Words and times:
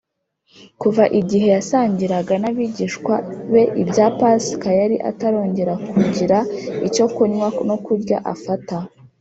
kuva 0.81 1.03
igihe 1.19 1.47
yasangiraga 1.55 2.33
n’abigishwa 2.39 3.15
be 3.51 3.63
ibya 3.81 4.07
pasika, 4.19 4.67
yari 4.79 4.95
atarongera 5.09 5.73
kugira 5.89 6.37
icyo 6.87 7.05
kunywa 7.13 7.47
no 7.69 7.75
kurya 7.85 8.17
afata 8.33 8.77